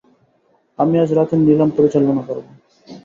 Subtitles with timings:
[0.79, 2.45] আমি আজ রাতের নিলাম পরিচালনা করব।